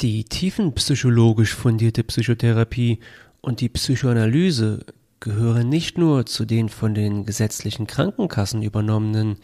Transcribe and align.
Die 0.00 0.24
tiefenpsychologisch 0.24 1.54
fundierte 1.54 2.02
Psychotherapie 2.04 3.00
und 3.42 3.60
die 3.60 3.68
Psychoanalyse 3.68 4.86
gehören 5.20 5.68
nicht 5.68 5.98
nur 5.98 6.24
zu 6.24 6.46
den 6.46 6.70
von 6.70 6.94
den 6.94 7.26
gesetzlichen 7.26 7.86
Krankenkassen 7.86 8.62
übernommenen 8.62 9.36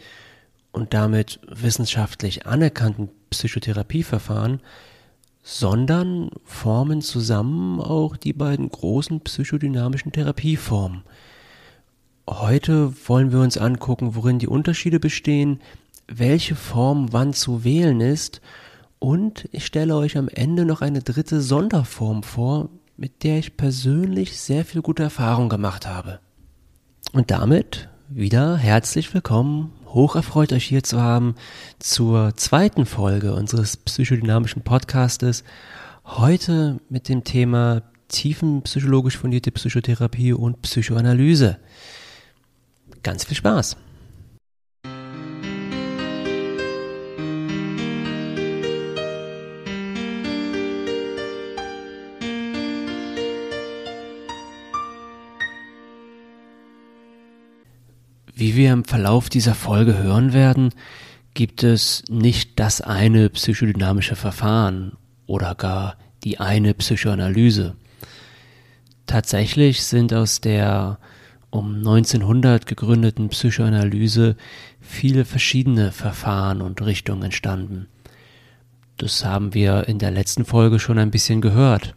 und 0.71 0.95
damit 0.95 1.39
wissenschaftlich 1.47 2.47
anerkannten 2.47 3.09
Psychotherapieverfahren, 3.29 4.61
sondern 5.43 6.31
formen 6.43 7.03
zusammen 7.03 7.79
auch 7.79 8.17
die 8.17 8.33
beiden 8.33 8.69
großen 8.69 9.21
psychodynamischen 9.21 10.11
Therapieformen. 10.11 11.03
Heute 12.27 12.91
wollen 13.07 13.31
wir 13.31 13.41
uns 13.41 13.59
angucken, 13.59 14.15
worin 14.15 14.39
die 14.39 14.47
Unterschiede 14.47 14.99
bestehen, 14.99 15.61
welche 16.07 16.55
Form 16.55 17.13
wann 17.13 17.33
zu 17.33 17.63
wählen 17.63 18.01
ist 18.01 18.41
und 18.99 19.47
ich 19.51 19.65
stelle 19.65 19.95
euch 19.95 20.17
am 20.17 20.27
Ende 20.27 20.65
noch 20.65 20.81
eine 20.81 21.01
dritte 21.01 21.41
Sonderform 21.41 22.23
vor, 22.23 22.69
mit 22.97 23.23
der 23.23 23.39
ich 23.39 23.57
persönlich 23.57 24.37
sehr 24.39 24.65
viel 24.65 24.81
gute 24.81 25.03
Erfahrung 25.03 25.49
gemacht 25.49 25.87
habe. 25.87 26.19
Und 27.13 27.31
damit 27.31 27.89
wieder 28.09 28.57
herzlich 28.57 29.13
willkommen, 29.13 29.71
hoch 29.85 30.15
erfreut 30.15 30.53
euch 30.53 30.65
hier 30.65 30.83
zu 30.83 31.01
haben 31.01 31.35
zur 31.79 32.35
zweiten 32.35 32.85
Folge 32.85 33.33
unseres 33.33 33.77
psychodynamischen 33.77 34.63
Podcastes. 34.63 35.43
Heute 36.05 36.79
mit 36.89 37.09
dem 37.09 37.23
Thema 37.23 37.83
tiefenpsychologisch 38.07 39.17
fundierte 39.17 39.51
Psychotherapie 39.51 40.33
und 40.33 40.61
Psychoanalyse. 40.61 41.57
Ganz 43.03 43.25
viel 43.25 43.37
Spaß! 43.37 43.77
Wie 58.47 58.55
wir 58.55 58.71
im 58.71 58.85
Verlauf 58.85 59.27
dieser 59.27 59.53
Folge 59.53 59.97
hören 59.97 60.31
werden, 60.31 60.69
gibt 61.33 61.63
es 61.63 62.05
nicht 62.09 62.57
das 62.57 62.79
eine 62.79 63.29
psychodynamische 63.29 64.15
Verfahren 64.15 64.93
oder 65.25 65.53
gar 65.53 65.97
die 66.23 66.39
eine 66.39 66.73
Psychoanalyse. 66.73 67.75
Tatsächlich 69.05 69.83
sind 69.83 70.13
aus 70.13 70.39
der 70.39 70.97
um 71.49 71.75
1900 71.75 72.65
gegründeten 72.65 73.27
Psychoanalyse 73.27 74.37
viele 74.79 75.25
verschiedene 75.25 75.91
Verfahren 75.91 76.61
und 76.61 76.81
Richtungen 76.81 77.23
entstanden. 77.23 77.87
Das 78.95 79.25
haben 79.25 79.53
wir 79.55 79.89
in 79.89 79.99
der 79.99 80.11
letzten 80.11 80.45
Folge 80.45 80.79
schon 80.79 80.99
ein 80.99 81.11
bisschen 81.11 81.41
gehört. 81.41 81.95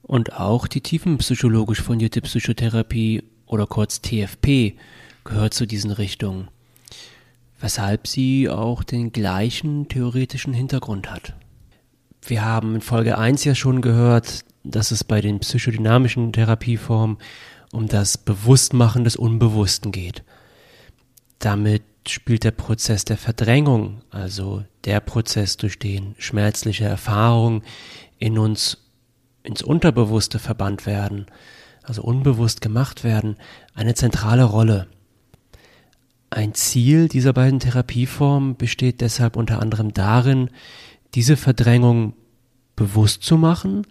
Und 0.00 0.32
auch 0.32 0.66
die 0.66 0.80
tiefenpsychologisch 0.80 1.82
fundierte 1.82 2.22
Psychotherapie 2.22 3.24
oder 3.44 3.66
kurz 3.66 4.00
TFP 4.00 4.76
gehört 5.24 5.54
zu 5.54 5.66
diesen 5.66 5.90
Richtungen, 5.90 6.48
weshalb 7.60 8.06
sie 8.06 8.48
auch 8.48 8.82
den 8.82 9.12
gleichen 9.12 9.88
theoretischen 9.88 10.52
Hintergrund 10.52 11.10
hat. 11.10 11.34
Wir 12.24 12.44
haben 12.44 12.76
in 12.76 12.80
Folge 12.80 13.18
1 13.18 13.44
ja 13.44 13.54
schon 13.54 13.82
gehört, 13.82 14.44
dass 14.64 14.90
es 14.90 15.04
bei 15.04 15.20
den 15.20 15.40
psychodynamischen 15.40 16.32
Therapieformen 16.32 17.18
um 17.72 17.88
das 17.88 18.18
Bewusstmachen 18.18 19.04
des 19.04 19.16
Unbewussten 19.16 19.92
geht. 19.92 20.22
Damit 21.38 21.82
spielt 22.06 22.44
der 22.44 22.52
Prozess 22.52 23.04
der 23.04 23.16
Verdrängung, 23.16 24.02
also 24.10 24.64
der 24.84 25.00
Prozess, 25.00 25.56
durch 25.56 25.78
den 25.78 26.14
schmerzliche 26.18 26.84
Erfahrungen 26.84 27.62
in 28.18 28.38
uns 28.38 28.78
ins 29.42 29.62
Unterbewusste 29.62 30.38
verbannt 30.38 30.86
werden, 30.86 31.26
also 31.82 32.02
unbewusst 32.02 32.60
gemacht 32.60 33.02
werden, 33.02 33.36
eine 33.74 33.94
zentrale 33.94 34.44
Rolle. 34.44 34.86
Ein 36.32 36.54
Ziel 36.54 37.08
dieser 37.08 37.34
beiden 37.34 37.60
Therapieformen 37.60 38.56
besteht 38.56 39.02
deshalb 39.02 39.36
unter 39.36 39.60
anderem 39.60 39.92
darin, 39.92 40.48
diese 41.14 41.36
Verdrängung 41.36 42.14
bewusst 42.74 43.22
zu 43.22 43.36
machen 43.36 43.86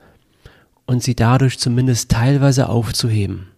und 0.87 1.03
sie 1.03 1.15
dadurch 1.15 1.59
zumindest 1.59 2.09
teilweise 2.09 2.67
aufzuheben. 2.67 3.49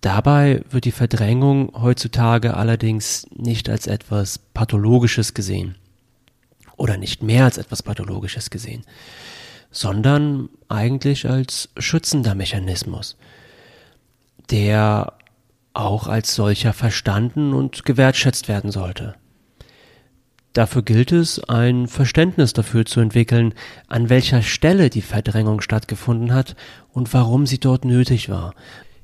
Dabei 0.00 0.62
wird 0.70 0.84
die 0.84 0.92
Verdrängung 0.92 1.72
heutzutage 1.74 2.56
allerdings 2.56 3.26
nicht 3.34 3.68
als 3.68 3.88
etwas 3.88 4.38
Pathologisches 4.38 5.34
gesehen 5.34 5.74
oder 6.76 6.96
nicht 6.96 7.24
mehr 7.24 7.46
als 7.46 7.58
etwas 7.58 7.82
Pathologisches 7.82 8.50
gesehen, 8.50 8.84
sondern 9.72 10.50
eigentlich 10.68 11.28
als 11.28 11.70
schützender 11.78 12.36
Mechanismus, 12.36 13.16
der 14.50 15.14
auch 15.76 16.08
als 16.08 16.34
solcher 16.34 16.72
verstanden 16.72 17.52
und 17.52 17.84
gewertschätzt 17.84 18.48
werden 18.48 18.70
sollte. 18.70 19.14
Dafür 20.52 20.82
gilt 20.82 21.12
es, 21.12 21.38
ein 21.38 21.86
Verständnis 21.86 22.54
dafür 22.54 22.86
zu 22.86 23.00
entwickeln, 23.00 23.52
an 23.88 24.08
welcher 24.08 24.40
Stelle 24.40 24.88
die 24.88 25.02
Verdrängung 25.02 25.60
stattgefunden 25.60 26.32
hat 26.32 26.56
und 26.92 27.12
warum 27.12 27.46
sie 27.46 27.58
dort 27.58 27.84
nötig 27.84 28.30
war. 28.30 28.54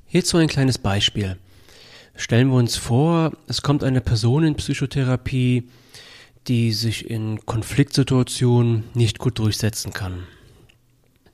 Hierzu 0.07 0.39
ein 0.39 0.49
kleines 0.49 0.79
Beispiel. 0.79 1.37
Stellen 2.15 2.49
wir 2.49 2.57
uns 2.57 2.77
vor, 2.77 3.33
es 3.49 3.61
kommt 3.61 3.85
eine 3.85 4.01
Person 4.01 4.45
in 4.45 4.55
Psychotherapie, 4.55 5.69
die 6.49 6.73
sich 6.73 7.11
in 7.11 7.45
Konfliktsituationen 7.45 8.85
nicht 8.95 9.19
gut 9.19 9.39
durchsetzen 9.39 9.93
kann. 9.93 10.25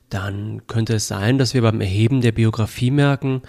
Dann 0.09 0.67
könnte 0.67 0.95
es 0.95 1.07
sein, 1.07 1.37
dass 1.37 1.53
wir 1.53 1.61
beim 1.61 1.79
Erheben 1.79 2.19
der 2.19 2.31
Biografie 2.33 2.91
merken, 2.91 3.41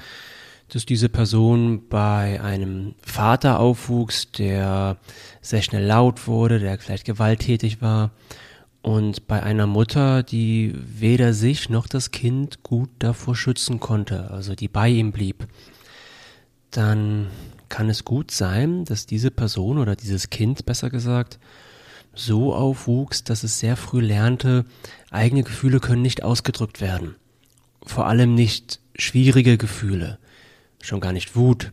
dass 0.70 0.86
diese 0.86 1.08
Person 1.08 1.88
bei 1.88 2.41
einem 2.41 2.94
Vater 3.03 3.58
aufwuchs, 3.58 4.31
der 4.31 4.97
sehr 5.41 5.62
schnell 5.62 5.84
laut 5.84 6.26
wurde, 6.26 6.60
der 6.60 6.78
vielleicht 6.78 7.04
gewalttätig 7.04 7.82
war. 7.82 8.12
Und 8.82 9.26
bei 9.26 9.42
einer 9.42 9.66
Mutter, 9.66 10.22
die 10.22 10.75
weder 10.76 11.34
sich 11.34 11.69
noch 11.69 11.86
das 11.86 12.12
Kind 12.12 12.62
gut 12.62 12.88
davor 12.98 13.36
schützen 13.36 13.81
konnte, 13.81 14.31
also 14.31 14.54
die 14.54 14.69
bei 14.69 14.88
ihm 14.88 15.12
blieb, 15.12 15.47
dann 16.70 17.26
kann 17.69 17.91
es 17.91 18.04
gut 18.04 18.31
sein, 18.31 18.84
dass 18.84 19.06
diese 19.06 19.31
Person 19.31 19.78
oder 19.78 19.97
dieses 19.97 20.31
Kind 20.31 20.64
besser 20.64 20.88
gesagt 20.88 21.38
so 22.14 22.54
aufwuchs, 22.54 23.22
dass 23.22 23.44
es 23.44 23.58
sehr 23.58 23.76
früh 23.76 24.00
lernte, 24.00 24.64
eigene 25.10 25.42
Gefühle 25.42 25.78
können 25.78 26.02
nicht 26.02 26.22
ausgedrückt 26.22 26.81
werden. 26.81 27.16
Vor 27.84 28.06
allem 28.06 28.34
nicht 28.34 28.81
schwierige 28.97 29.58
Gefühle 29.58 30.19
schon 30.81 31.01
gar 31.01 31.13
nicht 31.13 31.37
Wut, 31.37 31.73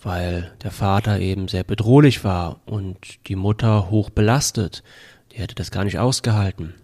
weil 0.00 0.52
der 0.62 0.70
Vater 0.70 1.20
eben 1.20 1.48
sehr 1.48 1.64
bedrohlich 1.64 2.24
war 2.24 2.60
und 2.66 3.26
die 3.28 3.36
Mutter 3.36 3.90
hoch 3.90 4.10
belastet. 4.10 4.82
Die 5.32 5.38
hätte 5.38 5.54
das 5.54 5.70
gar 5.70 5.84
nicht 5.84 5.98
ausgehalten. 5.98 6.74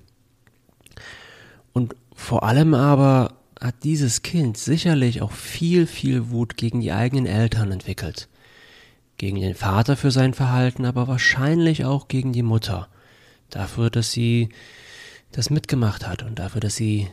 Und 1.73 1.95
vor 2.15 2.43
allem 2.43 2.75
aber 2.75 3.37
hat 3.61 3.85
dieses 3.85 4.23
Kind 4.23 4.59
sicherlich 4.59 5.23
auch 5.23 5.31
viel, 5.31 5.87
viel 5.87 6.31
Wut 6.31 6.57
gegen 6.57 6.81
die 6.81 6.93
eigenen 6.93 7.27
Eltern 7.27 7.71
entwickelt. 7.71 8.29
Gegen 9.19 9.41
den 9.41 9.55
Vater 9.55 9.97
für 9.97 10.11
sein 10.11 10.35
Verhalten, 10.35 10.85
aber 10.85 11.07
wahrscheinlich 11.07 11.85
auch 11.85 12.09
gegen 12.09 12.33
die 12.33 12.43
Mutter. 12.43 12.89
Dafür, 13.51 13.89
dass 13.89 14.11
sie 14.11 14.49
das 15.31 15.49
mitgemacht 15.49 16.07
hat 16.07 16.23
und 16.23 16.39
dafür, 16.39 16.61
dass 16.61 16.75
sie 16.75 17.09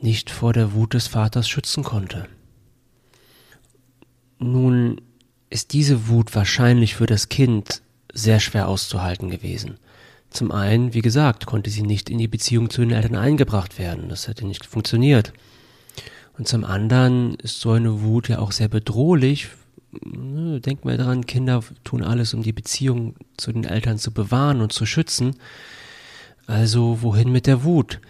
nicht 0.00 0.30
vor 0.30 0.52
der 0.52 0.72
Wut 0.72 0.94
des 0.94 1.06
Vaters 1.06 1.48
schützen 1.48 1.84
konnte. 1.84 2.28
Nun 4.38 5.00
ist 5.50 5.72
diese 5.72 6.08
Wut 6.08 6.34
wahrscheinlich 6.34 6.94
für 6.94 7.06
das 7.06 7.28
Kind 7.28 7.82
sehr 8.12 8.40
schwer 8.40 8.68
auszuhalten 8.68 9.30
gewesen. 9.30 9.78
Zum 10.30 10.52
einen, 10.52 10.92
wie 10.92 11.02
gesagt, 11.02 11.46
konnte 11.46 11.70
sie 11.70 11.82
nicht 11.82 12.10
in 12.10 12.18
die 12.18 12.28
Beziehung 12.28 12.68
zu 12.68 12.82
den 12.82 12.90
Eltern 12.90 13.16
eingebracht 13.16 13.78
werden. 13.78 14.08
Das 14.08 14.28
hätte 14.28 14.46
nicht 14.46 14.66
funktioniert. 14.66 15.32
Und 16.36 16.48
zum 16.48 16.64
anderen 16.64 17.36
ist 17.36 17.60
so 17.60 17.72
eine 17.72 18.02
Wut 18.02 18.28
ja 18.28 18.38
auch 18.38 18.52
sehr 18.52 18.68
bedrohlich. 18.68 19.48
Ne, 20.04 20.60
Denkt 20.60 20.84
mal 20.84 20.98
dran, 20.98 21.24
Kinder 21.24 21.62
tun 21.84 22.02
alles, 22.02 22.34
um 22.34 22.42
die 22.42 22.52
Beziehung 22.52 23.14
zu 23.38 23.52
den 23.52 23.64
Eltern 23.64 23.98
zu 23.98 24.12
bewahren 24.12 24.60
und 24.60 24.72
zu 24.72 24.84
schützen. 24.84 25.36
Also 26.46 26.98
wohin 27.00 27.32
mit 27.32 27.46
der 27.46 27.64
Wut? 27.64 28.00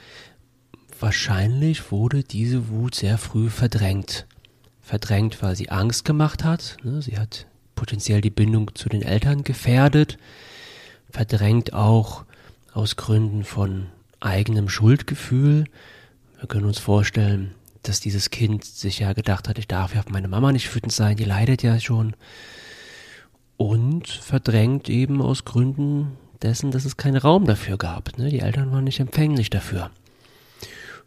Wahrscheinlich 0.98 1.92
wurde 1.92 2.24
diese 2.24 2.68
Wut 2.68 2.96
sehr 2.96 3.18
früh 3.18 3.50
verdrängt 3.50 4.26
verdrängt, 4.86 5.42
weil 5.42 5.56
sie 5.56 5.68
Angst 5.68 6.04
gemacht 6.04 6.44
hat. 6.44 6.76
Ne? 6.84 7.02
Sie 7.02 7.18
hat 7.18 7.46
potenziell 7.74 8.20
die 8.20 8.30
Bindung 8.30 8.72
zu 8.76 8.88
den 8.88 9.02
Eltern 9.02 9.42
gefährdet, 9.42 10.16
verdrängt 11.10 11.72
auch 11.72 12.24
aus 12.72 12.94
Gründen 12.94 13.42
von 13.42 13.86
eigenem 14.20 14.68
Schuldgefühl. 14.68 15.64
Wir 16.38 16.46
können 16.46 16.66
uns 16.66 16.78
vorstellen, 16.78 17.52
dass 17.82 17.98
dieses 17.98 18.30
Kind 18.30 18.64
sich 18.64 19.00
ja 19.00 19.12
gedacht 19.12 19.48
hat, 19.48 19.58
ich 19.58 19.66
darf 19.66 19.92
ja 19.92 20.00
auf 20.00 20.08
meine 20.08 20.28
Mama 20.28 20.52
nicht 20.52 20.72
wütend 20.72 20.92
sein, 20.92 21.16
die 21.16 21.24
leidet 21.24 21.64
ja 21.64 21.80
schon. 21.80 22.14
Und 23.56 24.06
verdrängt 24.06 24.88
eben 24.88 25.20
aus 25.20 25.44
Gründen 25.44 26.12
dessen, 26.42 26.70
dass 26.70 26.84
es 26.84 26.96
keinen 26.96 27.16
Raum 27.16 27.44
dafür 27.46 27.76
gab. 27.76 28.16
Ne? 28.18 28.28
Die 28.28 28.40
Eltern 28.40 28.70
waren 28.70 28.84
nicht 28.84 29.00
empfänglich 29.00 29.50
dafür. 29.50 29.90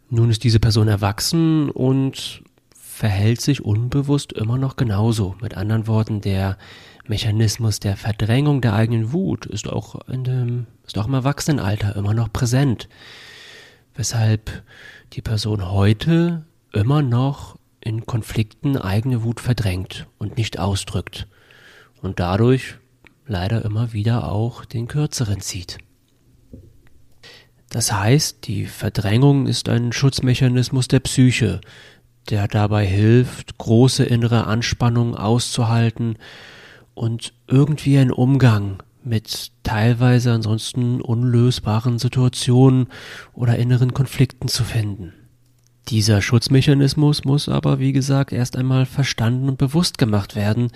Nun 0.09 0.31
ist 0.31 0.43
diese 0.43 0.59
Person 0.59 0.87
erwachsen 0.87 1.69
und 1.69 2.41
verhält 2.99 3.39
sich 3.39 3.63
unbewusst 3.63 4.33
immer 4.33 4.57
noch 4.57 4.75
genauso. 4.75 5.37
Mit 5.41 5.55
anderen 5.55 5.87
Worten, 5.87 6.19
der 6.19 6.57
Mechanismus 7.07 7.79
der 7.79 7.95
Verdrängung 7.95 8.59
der 8.59 8.73
eigenen 8.73 9.13
Wut 9.13 9.45
ist 9.45 9.69
auch, 9.69 10.05
in 10.09 10.25
dem, 10.25 10.67
ist 10.85 10.97
auch 10.97 11.07
im 11.07 11.13
Erwachsenenalter 11.13 11.95
immer 11.95 12.13
noch 12.13 12.33
präsent. 12.33 12.89
Weshalb 13.95 14.63
die 15.13 15.21
Person 15.21 15.71
heute 15.71 16.45
immer 16.73 17.01
noch 17.01 17.57
in 17.79 18.05
Konflikten 18.05 18.75
eigene 18.75 19.23
Wut 19.23 19.39
verdrängt 19.39 20.05
und 20.17 20.35
nicht 20.35 20.59
ausdrückt 20.59 21.25
und 22.01 22.19
dadurch 22.19 22.75
leider 23.25 23.63
immer 23.63 23.93
wieder 23.93 24.29
auch 24.29 24.65
den 24.65 24.89
kürzeren 24.89 25.39
zieht. 25.39 25.77
Das 27.69 27.93
heißt, 27.93 28.45
die 28.45 28.65
Verdrängung 28.65 29.47
ist 29.47 29.69
ein 29.69 29.93
Schutzmechanismus 29.93 30.89
der 30.89 30.99
Psyche, 30.99 31.61
der 32.29 32.47
dabei 32.47 32.85
hilft, 32.85 33.57
große 33.57 34.03
innere 34.03 34.47
Anspannung 34.47 35.15
auszuhalten 35.15 36.17
und 36.93 37.33
irgendwie 37.47 37.97
einen 37.97 38.11
Umgang 38.11 38.83
mit 39.03 39.51
teilweise 39.63 40.33
ansonsten 40.33 41.01
unlösbaren 41.01 41.99
Situationen 41.99 42.87
oder 43.33 43.57
inneren 43.57 43.93
Konflikten 43.93 44.47
zu 44.47 44.63
finden. 44.63 45.13
Dieser 45.87 46.21
Schutzmechanismus 46.21 47.25
muss 47.25 47.49
aber, 47.49 47.79
wie 47.79 47.93
gesagt, 47.93 48.31
erst 48.31 48.55
einmal 48.55 48.85
verstanden 48.85 49.49
und 49.49 49.57
bewusst 49.57 49.97
gemacht 49.97 50.35
werden, 50.35 50.71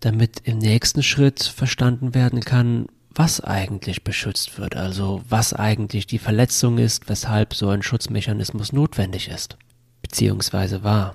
damit 0.00 0.40
im 0.44 0.58
nächsten 0.58 1.02
Schritt 1.02 1.42
verstanden 1.42 2.14
werden 2.14 2.40
kann, 2.40 2.86
was 3.12 3.40
eigentlich 3.40 4.04
beschützt 4.04 4.58
wird, 4.58 4.76
also 4.76 5.22
was 5.28 5.52
eigentlich 5.52 6.06
die 6.06 6.20
Verletzung 6.20 6.78
ist, 6.78 7.08
weshalb 7.08 7.52
so 7.52 7.68
ein 7.68 7.82
Schutzmechanismus 7.82 8.72
notwendig 8.72 9.28
ist, 9.28 9.56
beziehungsweise 10.08 10.82
war. 10.82 11.14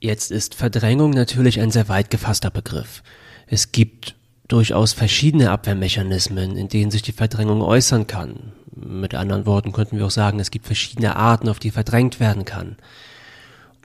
Jetzt 0.00 0.30
ist 0.30 0.54
Verdrängung 0.54 1.10
natürlich 1.10 1.60
ein 1.60 1.70
sehr 1.70 1.88
weit 1.88 2.10
gefasster 2.10 2.50
Begriff. 2.50 3.02
Es 3.46 3.72
gibt 3.72 4.14
durchaus 4.48 4.92
verschiedene 4.92 5.50
Abwehrmechanismen, 5.50 6.56
in 6.56 6.68
denen 6.68 6.90
sich 6.90 7.02
die 7.02 7.12
Verdrängung 7.12 7.62
äußern 7.62 8.06
kann. 8.06 8.52
Mit 8.74 9.14
anderen 9.14 9.46
Worten 9.46 9.72
könnten 9.72 9.98
wir 9.98 10.06
auch 10.06 10.10
sagen, 10.10 10.40
es 10.40 10.50
gibt 10.50 10.66
verschiedene 10.66 11.16
Arten, 11.16 11.48
auf 11.48 11.58
die 11.58 11.70
verdrängt 11.70 12.20
werden 12.20 12.44
kann. 12.44 12.76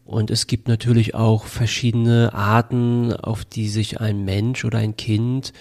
Und 0.06 0.32
es 0.32 0.48
gibt 0.48 0.68
natürlich 0.68 1.16
auch 1.16 1.46
verschiedene 1.46 2.34
Arten, 2.34 3.14
auf 3.14 3.44
die 3.44 3.68
sich 3.68 4.00
ein 4.00 4.24
Mensch 4.24 4.64
oder 4.66 4.80
ein 4.80 4.96
Kind 4.96 5.52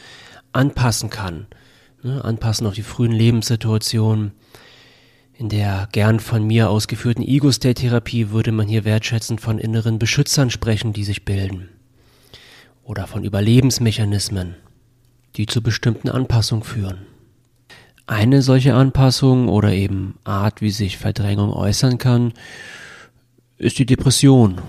anpassen 0.53 1.11
kann. 1.11 1.47
Ne, 2.03 2.25
anpassen 2.25 2.67
auf 2.67 2.75
die 2.75 2.83
frühen 2.83 3.13
Lebenssituationen. 3.13 4.33
In 5.39 5.51
der 5.51 5.89
gern 5.93 6.19
von 6.19 6.47
mir 6.47 6.71
ausgeführten 6.71 7.23
Ego-State-Therapie 7.23 8.31
würde 8.31 8.53
man 8.53 8.69
hier 8.69 8.87
wertschätzend 8.87 9.39
von 9.39 9.59
inneren 9.59 9.99
Beschützern 9.99 10.49
sprechen, 10.49 10.95
die 10.95 11.05
sich 11.05 11.27
bilden. 11.27 11.69
Oder 12.83 13.07
von 13.07 13.23
Überlebensmechanismen, 13.23 14.55
die 15.37 15.45
zu 15.45 15.63
bestimmten 15.63 16.09
Anpassungen 16.09 16.65
führen. 16.65 17.01
Eine 18.07 18.41
solche 18.41 18.75
Anpassung 18.75 19.49
oder 19.49 19.73
eben 19.73 20.19
Art, 20.25 20.63
wie 20.63 20.71
sich 20.71 20.97
Verdrängung 20.97 21.53
äußern 21.53 21.99
kann, 21.99 22.33
ist 23.59 23.79
die 23.79 23.87
Depression. 23.87 24.63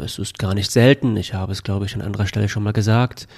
Es 0.00 0.18
ist 0.18 0.40
gar 0.40 0.54
nicht 0.54 0.72
selten, 0.72 1.16
ich 1.16 1.34
habe 1.34 1.52
es 1.52 1.62
glaube 1.62 1.86
ich 1.86 1.94
an 1.94 2.02
anderer 2.02 2.26
Stelle 2.26 2.48
schon 2.48 2.62
mal 2.64 2.72
gesagt, 2.72 3.28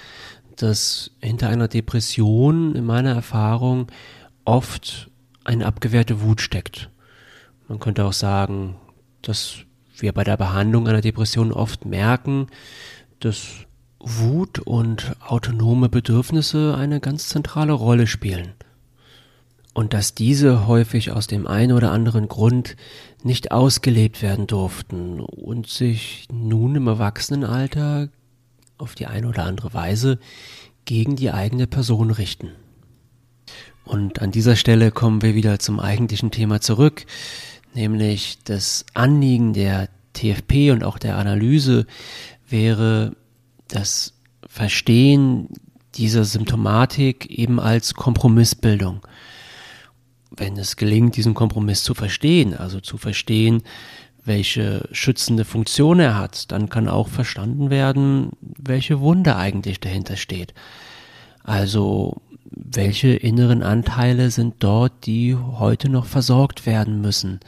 dass 0.56 1.10
hinter 1.20 1.50
einer 1.50 1.68
Depression 1.68 2.74
in 2.76 2.86
meiner 2.86 3.12
Erfahrung 3.14 3.88
oft 4.44 5.10
eine 5.46 5.66
abgewehrte 5.66 6.20
Wut 6.20 6.40
steckt. 6.40 6.90
Man 7.68 7.78
könnte 7.78 8.04
auch 8.04 8.12
sagen, 8.12 8.76
dass 9.22 9.58
wir 9.96 10.12
bei 10.12 10.24
der 10.24 10.36
Behandlung 10.36 10.88
einer 10.88 11.00
Depression 11.00 11.52
oft 11.52 11.84
merken, 11.84 12.48
dass 13.20 13.66
Wut 13.98 14.58
und 14.58 15.16
autonome 15.20 15.88
Bedürfnisse 15.88 16.76
eine 16.76 17.00
ganz 17.00 17.28
zentrale 17.28 17.72
Rolle 17.72 18.06
spielen. 18.06 18.52
Und 19.72 19.92
dass 19.92 20.14
diese 20.14 20.66
häufig 20.66 21.10
aus 21.12 21.26
dem 21.26 21.46
einen 21.46 21.72
oder 21.72 21.92
anderen 21.92 22.28
Grund 22.28 22.76
nicht 23.22 23.52
ausgelebt 23.52 24.22
werden 24.22 24.46
durften 24.46 25.20
und 25.20 25.66
sich 25.66 26.28
nun 26.32 26.76
im 26.76 26.86
Erwachsenenalter 26.86 28.08
auf 28.78 28.94
die 28.94 29.06
eine 29.06 29.28
oder 29.28 29.44
andere 29.44 29.74
Weise 29.74 30.18
gegen 30.86 31.16
die 31.16 31.30
eigene 31.30 31.66
Person 31.66 32.10
richten. 32.10 32.52
Und 33.86 34.20
an 34.20 34.32
dieser 34.32 34.56
Stelle 34.56 34.90
kommen 34.90 35.22
wir 35.22 35.34
wieder 35.36 35.60
zum 35.60 35.78
eigentlichen 35.78 36.32
Thema 36.32 36.60
zurück, 36.60 37.06
nämlich 37.72 38.38
das 38.44 38.84
Anliegen 38.94 39.52
der 39.52 39.88
TFP 40.12 40.72
und 40.72 40.82
auch 40.82 40.98
der 40.98 41.16
Analyse 41.16 41.86
wäre 42.48 43.14
das 43.68 44.14
Verstehen 44.48 45.48
dieser 45.94 46.24
Symptomatik 46.24 47.26
eben 47.26 47.60
als 47.60 47.94
Kompromissbildung. 47.94 49.06
Wenn 50.30 50.56
es 50.56 50.76
gelingt, 50.76 51.16
diesen 51.16 51.34
Kompromiss 51.34 51.84
zu 51.84 51.94
verstehen, 51.94 52.54
also 52.54 52.80
zu 52.80 52.98
verstehen, 52.98 53.62
welche 54.24 54.88
schützende 54.90 55.44
Funktion 55.44 56.00
er 56.00 56.18
hat, 56.18 56.50
dann 56.50 56.68
kann 56.68 56.88
auch 56.88 57.08
verstanden 57.08 57.70
werden, 57.70 58.30
welche 58.40 58.98
Wunde 58.98 59.36
eigentlich 59.36 59.78
dahinter 59.78 60.16
steht. 60.16 60.52
Also 61.44 62.20
welche 62.50 63.08
inneren 63.08 63.62
Anteile 63.62 64.30
sind 64.30 64.56
dort, 64.60 65.06
die 65.06 65.34
heute 65.34 65.88
noch 65.88 66.06
versorgt 66.06 66.66
werden 66.66 67.00
müssen. 67.00 67.40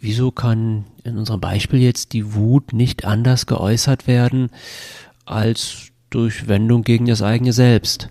Wieso 0.00 0.30
kann 0.30 0.84
in 1.04 1.16
unserem 1.16 1.40
Beispiel 1.40 1.80
jetzt 1.80 2.12
die 2.12 2.34
Wut 2.34 2.72
nicht 2.72 3.04
anders 3.04 3.46
geäußert 3.46 4.06
werden 4.06 4.50
als 5.24 5.90
durch 6.10 6.48
Wendung 6.48 6.82
gegen 6.82 7.06
das 7.06 7.22
eigene 7.22 7.52
Selbst? 7.52 8.10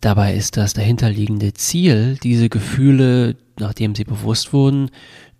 Dabei 0.00 0.34
ist 0.34 0.56
das 0.56 0.74
dahinterliegende 0.74 1.54
Ziel, 1.54 2.18
diese 2.22 2.48
Gefühle, 2.48 3.36
nachdem 3.58 3.94
sie 3.94 4.04
bewusst 4.04 4.52
wurden, 4.52 4.90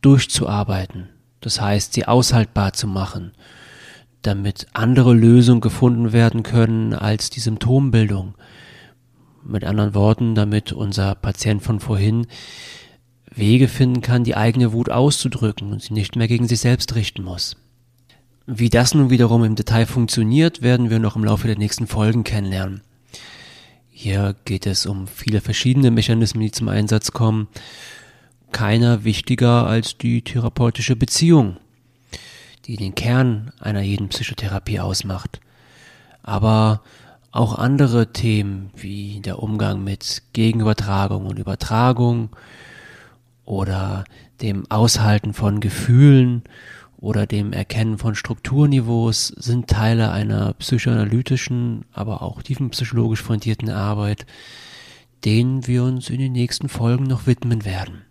durchzuarbeiten. 0.03 1.09
Das 1.41 1.61
heißt, 1.61 1.95
sie 1.95 2.07
aushaltbar 2.07 2.73
zu 2.73 2.87
machen, 2.87 3.33
damit 4.23 4.69
andere 4.73 5.15
Lösungen 5.15 5.61
gefunden 5.61 6.13
werden 6.13 6.45
können 6.45 6.95
als 6.95 7.29
die 7.29 7.41
Symptombildung. 7.41 8.35
Mit 9.45 9.65
anderen 9.65 9.95
Worten, 9.95 10.35
damit 10.35 10.73
unser 10.73 11.15
Patient 11.15 11.63
von 11.63 11.81
vorhin 11.81 12.27
Wege 13.35 13.69
finden 13.69 14.03
kann, 14.03 14.25
die 14.25 14.37
eigene 14.37 14.73
Wut 14.73 14.91
auszudrücken 14.91 15.73
und 15.73 15.83
sie 15.83 15.95
nicht 15.95 16.17
mehr 16.17 16.29
gegen 16.29 16.47
sich 16.47 16.61
selbst 16.61 16.95
richten 16.95 17.23
muss. 17.23 17.57
Wie 18.47 18.69
das 18.69 18.95
nun 18.95 19.11
wiederum 19.11 19.45
im 19.45 19.55
Detail 19.55 19.87
funktioniert, 19.87 20.63
werden 20.63 20.91
wir 20.91 20.99
noch 20.99 21.17
im 21.17 21.25
Laufe 21.25 21.47
der 21.47 21.59
nächsten 21.59 21.87
Folgen 21.87 22.25
kennenlernen. 22.25 22.83
Hier 23.91 24.35
geht 24.45 24.67
es 24.67 24.87
um 24.87 25.07
viele 25.07 25.41
verschiedene 25.41 25.91
Mechanismen, 25.91 26.43
die 26.43 26.51
zum 26.51 26.69
Einsatz 26.69 27.13
kommen 27.13 27.49
keiner 28.53 29.03
wichtiger 29.05 29.67
als 29.67 29.99
die 29.99 30.23
therapeutische 30.23 30.95
Beziehung, 30.95 31.57
die 32.67 32.77
den 32.77 32.95
Kern 32.95 33.53
einer 33.59 33.81
jeden 33.81 34.09
Psychotherapie 34.09 34.79
ausmacht. 34.79 35.41
Aber 36.23 36.83
auch 37.33 37.59
andere 37.59 38.13
Themen 38.13 38.71
wie 38.77 39.21
der 39.21 39.43
Umgang 39.43 39.83
mit 39.83 40.23
Gegenübertragung 40.35 41.27
und 41.27 41.39
Übertragung 41.39 42.29
oder 43.45 44.05
dem 44.43 44.71
Aushalten 44.71 45.33
von 45.33 45.61
Gefühlen 45.61 46.43
oder 46.99 47.27
dem 47.27 47.53
Erkennen 47.53 47.99
von 47.99 48.15
Strukturniveaus 48.15 49.29
sind 49.29 49.69
Teile 49.69 50.13
einer 50.13 50.53
psychoanalytischen, 50.53 51.87
aber 51.93 52.23
auch 52.23 52.43
tiefenpsychologisch 52.43 53.23
fundierten 53.23 53.71
Arbeit, 53.71 54.27
denen 55.25 55.67
wir 55.67 55.85
uns 55.85 56.11
in 56.11 56.19
den 56.19 56.33
nächsten 56.33 56.69
Folgen 56.69 57.05
noch 57.05 57.27
widmen 57.27 57.65
werden. 57.65 58.03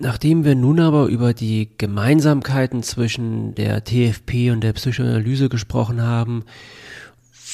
Nachdem 0.00 0.44
wir 0.44 0.54
nun 0.54 0.80
aber 0.80 1.06
über 1.06 1.34
die 1.34 1.68
Gemeinsamkeiten 1.76 2.82
zwischen 2.82 3.54
der 3.54 3.84
TFP 3.84 4.50
und 4.50 4.62
der 4.62 4.72
Psychoanalyse 4.72 5.48
gesprochen 5.48 6.00
haben, 6.00 6.44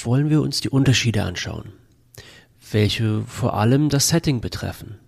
wollen 0.04 0.30
wir 0.30 0.42
uns 0.42 0.60
die 0.60 0.68
Unterschiede 0.68 1.22
anschauen, 1.22 1.72
welche 2.70 3.22
vor 3.22 3.54
allem 3.54 3.88
das 3.88 4.08
Setting 4.08 4.40
betreffen. 4.40 4.98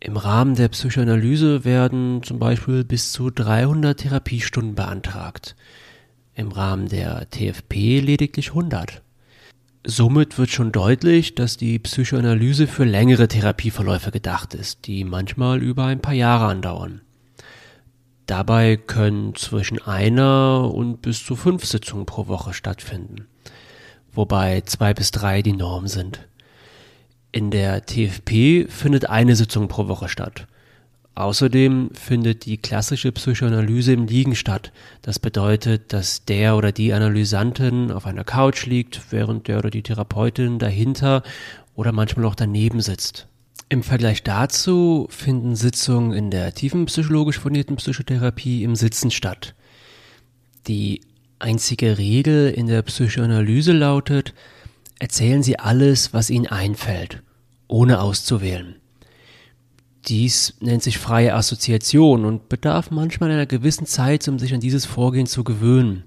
Im 0.00 0.16
Rahmen 0.16 0.56
der 0.56 0.68
Psychoanalyse 0.68 1.64
werden 1.64 2.22
zum 2.24 2.38
Beispiel 2.38 2.82
bis 2.84 3.12
zu 3.12 3.30
300 3.30 4.00
Therapiestunden 4.00 4.74
beantragt, 4.74 5.54
im 6.34 6.50
Rahmen 6.50 6.88
der 6.88 7.30
TFP 7.30 8.00
lediglich 8.00 8.48
100. 8.48 9.02
Somit 9.84 10.38
wird 10.38 10.50
schon 10.50 10.72
deutlich, 10.72 11.34
dass 11.34 11.56
die 11.56 11.78
Psychoanalyse 11.78 12.66
für 12.66 12.84
längere 12.84 13.28
Therapieverläufe 13.28 14.10
gedacht 14.10 14.54
ist, 14.54 14.86
die 14.86 15.04
manchmal 15.04 15.62
über 15.62 15.84
ein 15.86 16.00
paar 16.00 16.14
Jahre 16.14 16.46
andauern. 16.46 17.00
Dabei 18.26 18.76
können 18.76 19.34
zwischen 19.34 19.80
einer 19.82 20.72
und 20.72 21.02
bis 21.02 21.24
zu 21.24 21.36
fünf 21.36 21.64
Sitzungen 21.64 22.06
pro 22.06 22.28
Woche 22.28 22.54
stattfinden, 22.54 23.26
wobei 24.12 24.62
zwei 24.62 24.94
bis 24.94 25.10
drei 25.10 25.42
die 25.42 25.52
Norm 25.52 25.86
sind. 25.88 26.26
In 27.32 27.50
der 27.50 27.86
TFP 27.86 28.66
findet 28.68 29.08
eine 29.08 29.36
Sitzung 29.36 29.68
pro 29.68 29.88
Woche 29.88 30.08
statt. 30.08 30.46
Außerdem 31.14 31.90
findet 31.92 32.46
die 32.46 32.56
klassische 32.56 33.12
Psychoanalyse 33.12 33.92
im 33.92 34.06
Liegen 34.06 34.34
statt. 34.34 34.72
Das 35.02 35.18
bedeutet, 35.18 35.92
dass 35.92 36.24
der 36.24 36.56
oder 36.56 36.72
die 36.72 36.92
Analysantin 36.94 37.90
auf 37.90 38.06
einer 38.06 38.24
Couch 38.24 38.64
liegt, 38.64 39.12
während 39.12 39.46
der 39.46 39.58
oder 39.58 39.70
die 39.70 39.82
Therapeutin 39.82 40.58
dahinter 40.58 41.22
oder 41.74 41.92
manchmal 41.92 42.24
auch 42.24 42.34
daneben 42.34 42.80
sitzt. 42.80 43.28
Im 43.68 43.82
Vergleich 43.82 44.22
dazu 44.22 45.06
finden 45.10 45.54
Sitzungen 45.54 46.12
in 46.12 46.30
der 46.30 46.54
tiefenpsychologisch 46.54 47.38
fundierten 47.38 47.76
Psychotherapie 47.76 48.64
im 48.64 48.74
Sitzen 48.74 49.10
statt. 49.10 49.54
Die 50.66 51.00
einzige 51.42 51.98
Regel 51.98 52.50
in 52.50 52.66
der 52.66 52.82
Psychoanalyse 52.82 53.72
lautet, 53.72 54.34
erzählen 54.98 55.42
Sie 55.42 55.58
alles, 55.58 56.12
was 56.12 56.30
Ihnen 56.30 56.46
einfällt, 56.46 57.22
ohne 57.68 58.00
auszuwählen. 58.00 58.76
Dies 60.06 60.54
nennt 60.60 60.82
sich 60.82 60.98
freie 60.98 61.34
Assoziation 61.34 62.24
und 62.24 62.48
bedarf 62.48 62.90
manchmal 62.90 63.30
einer 63.30 63.46
gewissen 63.46 63.86
Zeit, 63.86 64.26
um 64.26 64.38
sich 64.38 64.52
an 64.52 64.60
dieses 64.60 64.84
Vorgehen 64.84 65.26
zu 65.26 65.44
gewöhnen. 65.44 66.04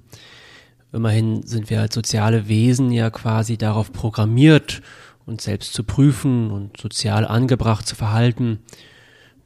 Immerhin 0.91 1.43
sind 1.43 1.69
wir 1.69 1.81
als 1.81 1.95
soziale 1.95 2.47
Wesen 2.47 2.91
ja 2.91 3.09
quasi 3.09 3.57
darauf 3.57 3.91
programmiert, 3.91 4.81
uns 5.25 5.43
selbst 5.43 5.73
zu 5.73 5.83
prüfen 5.83 6.51
und 6.51 6.77
sozial 6.79 7.25
angebracht 7.25 7.87
zu 7.87 7.95
verhalten. 7.95 8.59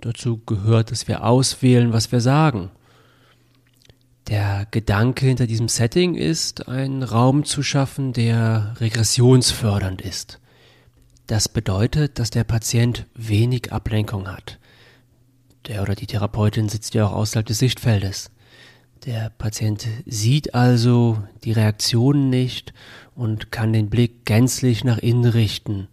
Dazu 0.01 0.41
gehört, 0.46 0.91
dass 0.91 1.08
wir 1.08 1.24
auswählen, 1.24 1.93
was 1.93 2.12
wir 2.12 2.22
sagen. 2.22 2.72
Der 4.29 4.67
Gedanke 4.69 5.25
hinter 5.25 5.48
diesem 5.48 5.69
Setting 5.69 6.13
ist, 6.13 6.67
einen 6.67 7.01
Raum 7.01 7.45
zu 7.45 7.63
schaffen, 7.63 8.13
der 8.13 8.75
regressionsfördernd 8.79 10.03
ist. 10.03 10.39
Das 11.25 11.50
bedeutet, 11.50 12.19
dass 12.19 12.29
der 12.29 12.43
Patient 12.43 13.07
wenig 13.15 13.74
Ablenkung 13.74 14.27
hat. 14.27 14.59
Der 15.67 15.81
oder 15.81 15.95
die 15.95 16.05
Therapeutin 16.05 16.69
sitzt 16.69 16.93
ja 16.93 17.07
auch 17.07 17.13
außerhalb 17.13 17.48
des 17.48 17.57
Sichtfeldes. 17.57 18.29
Der 19.05 19.31
Patient 19.31 19.88
sieht 20.05 20.53
also 20.53 21.24
die 21.43 21.51
Reaktionen 21.51 22.29
nicht 22.29 22.71
und 23.15 23.51
kann 23.51 23.74
den 23.74 23.89
Blick 23.89 24.25
gänzlich 24.25 24.83
nach 24.83 25.00
innen 25.00 25.25
richten. 25.25 25.88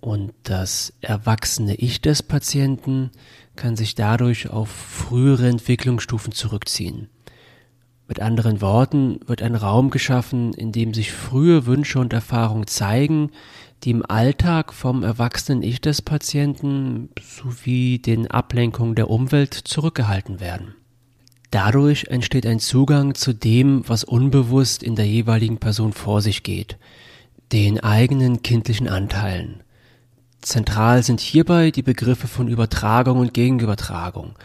Und 0.00 0.32
das 0.42 0.92
erwachsene 1.02 1.76
Ich 1.76 2.00
des 2.00 2.24
Patienten 2.24 3.10
kann 3.56 3.76
sich 3.76 3.94
dadurch 3.94 4.50
auf 4.50 4.68
frühere 4.68 5.48
Entwicklungsstufen 5.48 6.32
zurückziehen. 6.32 7.08
Mit 8.08 8.20
anderen 8.20 8.60
Worten 8.60 9.18
wird 9.26 9.42
ein 9.42 9.56
Raum 9.56 9.90
geschaffen, 9.90 10.52
in 10.52 10.70
dem 10.70 10.94
sich 10.94 11.10
frühe 11.10 11.66
Wünsche 11.66 11.98
und 11.98 12.12
Erfahrungen 12.12 12.68
zeigen, 12.68 13.30
die 13.82 13.90
im 13.90 14.06
Alltag 14.06 14.72
vom 14.72 15.02
erwachsenen 15.02 15.62
Ich 15.62 15.80
des 15.80 16.02
Patienten 16.02 17.08
sowie 17.20 17.98
den 17.98 18.30
Ablenkungen 18.30 18.94
der 18.94 19.10
Umwelt 19.10 19.54
zurückgehalten 19.54 20.40
werden. 20.40 20.74
Dadurch 21.50 22.06
entsteht 22.08 22.46
ein 22.46 22.60
Zugang 22.60 23.14
zu 23.14 23.32
dem, 23.32 23.88
was 23.88 24.04
unbewusst 24.04 24.82
in 24.82 24.94
der 24.94 25.06
jeweiligen 25.06 25.58
Person 25.58 25.92
vor 25.92 26.22
sich 26.22 26.42
geht, 26.42 26.78
den 27.52 27.80
eigenen 27.80 28.42
kindlichen 28.42 28.88
Anteilen. 28.88 29.62
Zentral 30.46 31.02
sind 31.02 31.18
hierbei 31.18 31.72
die 31.72 31.82
Begriffe 31.82 32.28
von 32.28 32.46
Übertragung 32.46 33.18
und 33.18 33.34
Gegenübertragung, 33.34 34.36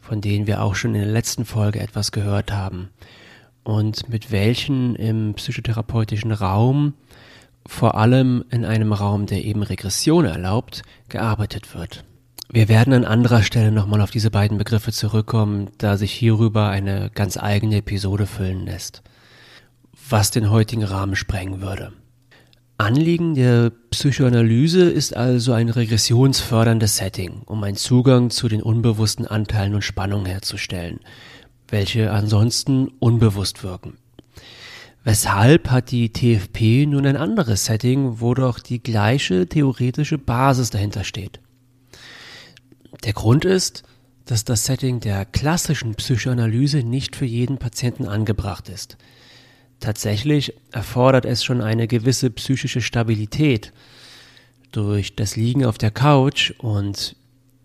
von 0.00 0.20
denen 0.20 0.46
wir 0.46 0.62
auch 0.62 0.76
schon 0.76 0.94
in 0.94 1.00
der 1.00 1.10
letzten 1.10 1.44
Folge 1.44 1.80
etwas 1.80 2.12
gehört 2.12 2.52
haben, 2.52 2.90
und 3.64 4.08
mit 4.08 4.30
welchen 4.30 4.94
im 4.94 5.34
psychotherapeutischen 5.34 6.30
Raum 6.30 6.94
vor 7.66 7.96
allem 7.96 8.44
in 8.50 8.64
einem 8.64 8.92
Raum, 8.92 9.26
der 9.26 9.44
eben 9.44 9.64
Regression 9.64 10.26
erlaubt, 10.26 10.84
gearbeitet 11.08 11.74
wird. 11.74 12.04
Wir 12.48 12.68
werden 12.68 12.92
an 12.92 13.04
anderer 13.04 13.42
Stelle 13.42 13.72
nochmal 13.72 14.00
auf 14.00 14.12
diese 14.12 14.30
beiden 14.30 14.58
Begriffe 14.58 14.92
zurückkommen, 14.92 15.70
da 15.78 15.96
sich 15.96 16.12
hierüber 16.12 16.68
eine 16.68 17.10
ganz 17.12 17.36
eigene 17.36 17.78
Episode 17.78 18.26
füllen 18.26 18.64
lässt, 18.64 19.02
was 20.08 20.30
den 20.30 20.50
heutigen 20.50 20.84
Rahmen 20.84 21.16
sprengen 21.16 21.60
würde. 21.60 21.92
Anliegen 22.80 23.34
der 23.34 23.72
Psychoanalyse 23.90 24.88
ist 24.88 25.16
also 25.16 25.52
ein 25.52 25.68
regressionsförderndes 25.68 26.96
Setting, 26.96 27.42
um 27.44 27.64
einen 27.64 27.76
Zugang 27.76 28.30
zu 28.30 28.46
den 28.46 28.62
unbewussten 28.62 29.26
Anteilen 29.26 29.74
und 29.74 29.82
Spannungen 29.82 30.26
herzustellen, 30.26 31.00
welche 31.66 32.12
ansonsten 32.12 32.92
unbewusst 33.00 33.64
wirken. 33.64 33.98
Weshalb 35.02 35.72
hat 35.72 35.90
die 35.90 36.12
TFP 36.12 36.86
nun 36.86 37.04
ein 37.04 37.16
anderes 37.16 37.64
Setting, 37.64 38.20
wo 38.20 38.34
doch 38.34 38.60
die 38.60 38.80
gleiche 38.80 39.48
theoretische 39.48 40.16
Basis 40.16 40.70
dahinter 40.70 41.02
steht? 41.02 41.40
Der 43.02 43.12
Grund 43.12 43.44
ist, 43.44 43.82
dass 44.24 44.44
das 44.44 44.66
Setting 44.66 45.00
der 45.00 45.24
klassischen 45.24 45.96
Psychoanalyse 45.96 46.84
nicht 46.84 47.16
für 47.16 47.24
jeden 47.24 47.58
Patienten 47.58 48.06
angebracht 48.06 48.68
ist. 48.68 48.96
Tatsächlich 49.80 50.54
erfordert 50.72 51.24
es 51.24 51.44
schon 51.44 51.60
eine 51.60 51.86
gewisse 51.86 52.30
psychische 52.30 52.80
Stabilität. 52.80 53.72
Durch 54.72 55.14
das 55.14 55.36
Liegen 55.36 55.64
auf 55.64 55.78
der 55.78 55.90
Couch 55.90 56.52
und 56.58 57.16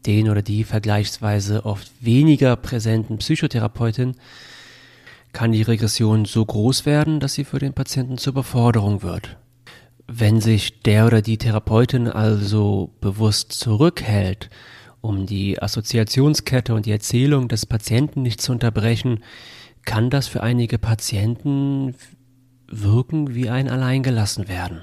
den 0.05 0.29
oder 0.29 0.41
die 0.41 0.63
vergleichsweise 0.63 1.65
oft 1.65 1.91
weniger 2.01 2.55
präsenten 2.55 3.17
Psychotherapeutin 3.17 4.15
kann 5.31 5.51
die 5.51 5.63
Regression 5.63 6.25
so 6.25 6.45
groß 6.45 6.85
werden, 6.85 7.19
dass 7.19 7.33
sie 7.33 7.43
für 7.43 7.59
den 7.59 7.73
Patienten 7.73 8.17
zur 8.17 8.33
Überforderung 8.33 9.01
wird. 9.01 9.37
Wenn 10.07 10.41
sich 10.41 10.81
der 10.81 11.07
oder 11.07 11.21
die 11.21 11.37
Therapeutin 11.37 12.07
also 12.07 12.91
bewusst 13.01 13.51
zurückhält, 13.53 14.49
um 15.01 15.25
die 15.25 15.61
Assoziationskette 15.61 16.73
und 16.75 16.85
die 16.85 16.91
Erzählung 16.91 17.47
des 17.47 17.65
Patienten 17.65 18.21
nicht 18.21 18.41
zu 18.41 18.51
unterbrechen, 18.51 19.23
kann 19.85 20.09
das 20.09 20.27
für 20.27 20.43
einige 20.43 20.77
Patienten 20.77 21.95
wirken 22.67 23.35
wie 23.35 23.49
ein 23.49 23.69
Alleingelassen 23.69 24.47
werden. 24.47 24.81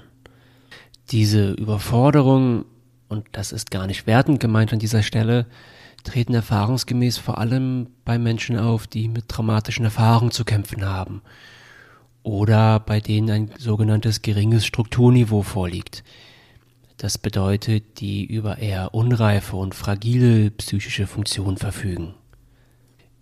Diese 1.10 1.52
Überforderung, 1.52 2.64
und 3.08 3.26
das 3.32 3.52
ist 3.52 3.70
gar 3.70 3.86
nicht 3.86 4.06
wertend 4.06 4.40
gemeint 4.40 4.72
an 4.72 4.78
dieser 4.78 5.02
Stelle, 5.02 5.46
treten 6.04 6.34
erfahrungsgemäß 6.34 7.18
vor 7.18 7.38
allem 7.38 7.88
bei 8.04 8.18
Menschen 8.18 8.58
auf, 8.58 8.86
die 8.86 9.08
mit 9.08 9.28
traumatischen 9.28 9.84
Erfahrungen 9.84 10.30
zu 10.30 10.44
kämpfen 10.44 10.84
haben 10.84 11.22
oder 12.22 12.80
bei 12.80 13.00
denen 13.00 13.30
ein 13.30 13.50
sogenanntes 13.58 14.22
geringes 14.22 14.66
Strukturniveau 14.66 15.42
vorliegt. 15.42 16.04
Das 16.96 17.16
bedeutet, 17.16 18.00
die 18.00 18.24
über 18.24 18.58
eher 18.58 18.94
unreife 18.94 19.56
und 19.56 19.74
fragile 19.74 20.50
psychische 20.50 21.06
Funktion 21.06 21.56
verfügen. 21.56 22.14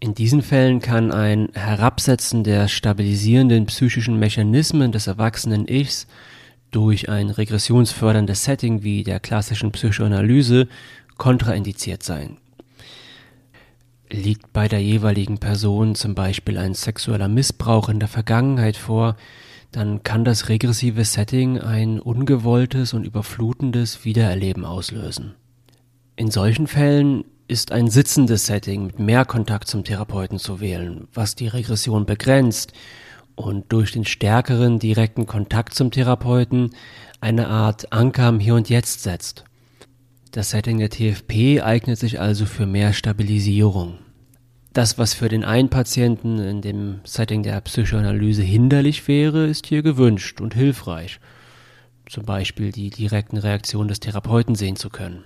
In 0.00 0.14
diesen 0.14 0.42
Fällen 0.42 0.80
kann 0.80 1.10
ein 1.10 1.48
Herabsetzen 1.54 2.44
der 2.44 2.68
stabilisierenden 2.68 3.66
psychischen 3.66 4.18
Mechanismen 4.18 4.92
des 4.92 5.08
erwachsenen 5.08 5.66
Ichs 5.66 6.06
durch 6.70 7.08
ein 7.08 7.30
regressionsförderndes 7.30 8.44
Setting 8.44 8.82
wie 8.84 9.02
der 9.02 9.18
klassischen 9.18 9.72
Psychoanalyse 9.72 10.68
kontraindiziert 11.16 12.04
sein. 12.04 12.36
Liegt 14.10 14.52
bei 14.52 14.68
der 14.68 14.80
jeweiligen 14.80 15.38
Person 15.38 15.94
zum 15.96 16.14
Beispiel 16.14 16.58
ein 16.58 16.74
sexueller 16.74 17.28
Missbrauch 17.28 17.88
in 17.88 17.98
der 17.98 18.08
Vergangenheit 18.08 18.76
vor, 18.76 19.16
dann 19.72 20.02
kann 20.02 20.24
das 20.24 20.48
regressive 20.48 21.04
Setting 21.04 21.58
ein 21.58 22.00
ungewolltes 22.00 22.94
und 22.94 23.04
überflutendes 23.04 24.04
Wiedererleben 24.04 24.64
auslösen. 24.64 25.34
In 26.16 26.30
solchen 26.30 26.66
Fällen 26.66 27.24
ist 27.48 27.72
ein 27.72 27.88
sitzendes 27.88 28.46
Setting 28.46 28.86
mit 28.86 28.98
mehr 28.98 29.24
Kontakt 29.24 29.68
zum 29.68 29.82
Therapeuten 29.82 30.38
zu 30.38 30.60
wählen, 30.60 31.08
was 31.14 31.34
die 31.34 31.48
Regression 31.48 32.04
begrenzt 32.04 32.74
und 33.34 33.72
durch 33.72 33.92
den 33.92 34.04
stärkeren 34.04 34.78
direkten 34.78 35.24
Kontakt 35.24 35.74
zum 35.74 35.90
Therapeuten 35.90 36.74
eine 37.20 37.48
Art 37.48 37.90
Anker 37.90 38.28
im 38.28 38.38
Hier 38.38 38.54
und 38.54 38.68
Jetzt 38.68 39.02
setzt. 39.02 39.44
Das 40.32 40.50
Setting 40.50 40.78
der 40.78 40.90
TFP 40.90 41.62
eignet 41.62 41.98
sich 41.98 42.20
also 42.20 42.44
für 42.44 42.66
mehr 42.66 42.92
Stabilisierung. 42.92 43.98
Das, 44.74 44.98
was 44.98 45.14
für 45.14 45.30
den 45.30 45.42
einen 45.42 45.70
Patienten 45.70 46.38
in 46.38 46.60
dem 46.60 47.00
Setting 47.04 47.42
der 47.42 47.60
Psychoanalyse 47.62 48.42
hinderlich 48.42 49.08
wäre, 49.08 49.46
ist 49.46 49.66
hier 49.66 49.82
gewünscht 49.82 50.42
und 50.42 50.52
hilfreich. 50.52 51.18
Zum 52.06 52.26
Beispiel 52.26 52.72
die 52.72 52.90
direkten 52.90 53.38
Reaktionen 53.38 53.88
des 53.88 54.00
Therapeuten 54.00 54.54
sehen 54.54 54.76
zu 54.76 54.90
können. 54.90 55.24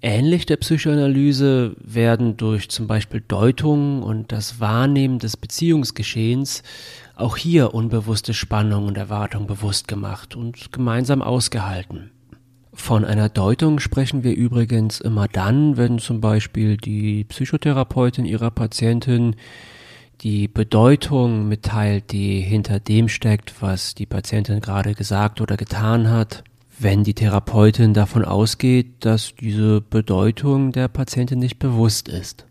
Ähnlich 0.00 0.46
der 0.46 0.58
Psychoanalyse 0.58 1.74
werden 1.80 2.36
durch 2.36 2.70
zum 2.70 2.86
Beispiel 2.86 3.20
Deutungen 3.26 4.02
und 4.04 4.30
das 4.30 4.60
Wahrnehmen 4.60 5.18
des 5.18 5.36
Beziehungsgeschehens 5.36 6.62
auch 7.16 7.36
hier 7.36 7.74
unbewusste 7.74 8.32
Spannung 8.32 8.86
und 8.86 8.96
Erwartung 8.96 9.48
bewusst 9.48 9.88
gemacht 9.88 10.36
und 10.36 10.70
gemeinsam 10.70 11.20
ausgehalten. 11.20 12.12
Von 12.72 13.04
einer 13.04 13.28
Deutung 13.28 13.80
sprechen 13.80 14.22
wir 14.22 14.36
übrigens 14.36 15.00
immer 15.00 15.26
dann, 15.26 15.76
wenn 15.76 15.98
zum 15.98 16.20
Beispiel 16.20 16.76
die 16.76 17.24
Psychotherapeutin 17.24 18.24
ihrer 18.24 18.52
Patientin 18.52 19.34
die 20.20 20.46
Bedeutung 20.46 21.48
mitteilt, 21.48 22.12
die 22.12 22.40
hinter 22.40 22.78
dem 22.78 23.08
steckt, 23.08 23.60
was 23.60 23.96
die 23.96 24.06
Patientin 24.06 24.60
gerade 24.60 24.94
gesagt 24.94 25.40
oder 25.40 25.56
getan 25.56 26.08
hat. 26.08 26.44
Wenn 26.80 27.02
die 27.02 27.14
Therapeutin 27.14 27.92
davon 27.92 28.24
ausgeht, 28.24 29.04
dass 29.04 29.34
diese 29.34 29.80
Bedeutung 29.80 30.70
der 30.72 30.88
Patientin 30.88 31.40
nicht 31.40 31.58
bewusst 31.58 32.08
ist. 32.08 32.46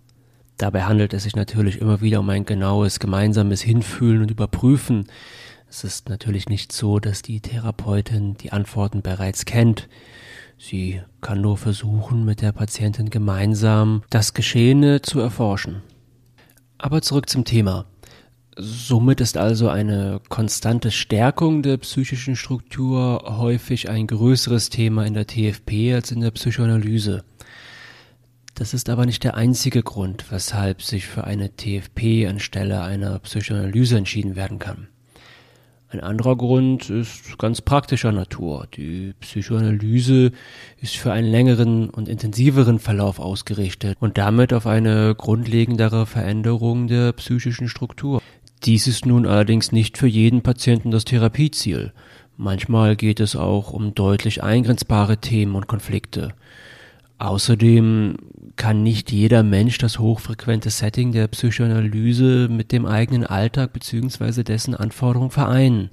Dabei 0.57 0.83
handelt 0.83 1.13
es 1.13 1.23
sich 1.23 1.35
natürlich 1.35 1.79
immer 1.79 2.01
wieder 2.01 2.19
um 2.19 2.29
ein 2.29 2.45
genaues 2.45 2.99
gemeinsames 2.99 3.61
Hinfühlen 3.61 4.23
und 4.23 4.31
Überprüfen. 4.31 5.07
Es 5.69 5.83
ist 5.83 6.09
natürlich 6.09 6.49
nicht 6.49 6.71
so, 6.71 6.99
dass 6.99 7.21
die 7.21 7.39
Therapeutin 7.39 8.35
die 8.35 8.51
Antworten 8.51 9.01
bereits 9.01 9.45
kennt. 9.45 9.87
Sie 10.57 11.01
kann 11.21 11.41
nur 11.41 11.57
versuchen, 11.57 12.25
mit 12.25 12.41
der 12.41 12.51
Patientin 12.51 13.09
gemeinsam 13.09 14.03
das 14.09 14.33
Geschehene 14.33 15.01
zu 15.01 15.19
erforschen. 15.19 15.83
Aber 16.79 17.01
zurück 17.01 17.29
zum 17.29 17.45
Thema. 17.45 17.85
Somit 18.59 19.21
ist 19.21 19.37
also 19.37 19.69
eine 19.69 20.19
konstante 20.29 20.89
Stärkung 20.89 21.61
der 21.61 21.77
psychischen 21.77 22.35
Struktur 22.35 23.37
häufig 23.37 23.87
ein 23.87 24.07
größeres 24.07 24.71
Thema 24.71 25.05
in 25.05 25.13
der 25.13 25.27
TFP 25.27 25.93
als 25.93 26.11
in 26.11 26.21
der 26.21 26.31
Psychoanalyse. 26.31 27.23
Das 28.55 28.73
ist 28.73 28.89
aber 28.89 29.05
nicht 29.05 29.23
der 29.23 29.35
einzige 29.35 29.83
Grund, 29.83 30.31
weshalb 30.31 30.81
sich 30.81 31.05
für 31.05 31.25
eine 31.25 31.55
TFP 31.55 32.25
anstelle 32.27 32.81
einer 32.81 33.19
Psychoanalyse 33.19 33.95
entschieden 33.95 34.35
werden 34.35 34.57
kann. 34.57 34.87
Ein 35.89 36.01
anderer 36.01 36.35
Grund 36.35 36.89
ist 36.89 37.37
ganz 37.37 37.61
praktischer 37.61 38.11
Natur. 38.11 38.67
Die 38.75 39.13
Psychoanalyse 39.21 40.31
ist 40.81 40.97
für 40.97 41.13
einen 41.13 41.29
längeren 41.29 41.89
und 41.89 42.09
intensiveren 42.09 42.79
Verlauf 42.79 43.19
ausgerichtet 43.19 43.95
und 44.01 44.17
damit 44.17 44.51
auf 44.51 44.67
eine 44.67 45.15
grundlegendere 45.15 46.05
Veränderung 46.05 46.87
der 46.87 47.13
psychischen 47.13 47.69
Struktur. 47.69 48.21
Dies 48.63 48.87
ist 48.87 49.05
nun 49.05 49.25
allerdings 49.25 49.71
nicht 49.71 49.97
für 49.97 50.07
jeden 50.07 50.41
Patienten 50.41 50.91
das 50.91 51.05
Therapieziel. 51.05 51.93
Manchmal 52.37 52.95
geht 52.95 53.19
es 53.19 53.35
auch 53.35 53.71
um 53.71 53.95
deutlich 53.95 54.43
eingrenzbare 54.43 55.17
Themen 55.17 55.55
und 55.55 55.67
Konflikte. 55.67 56.33
Außerdem 57.19 58.17
kann 58.57 58.83
nicht 58.83 59.11
jeder 59.11 59.41
Mensch 59.41 59.77
das 59.79 59.97
hochfrequente 59.97 60.69
Setting 60.69 61.11
der 61.11 61.27
Psychoanalyse 61.27 62.47
mit 62.49 62.71
dem 62.71 62.85
eigenen 62.85 63.25
Alltag 63.25 63.73
bzw. 63.73 64.43
dessen 64.43 64.75
Anforderungen 64.75 65.31
vereinen. 65.31 65.89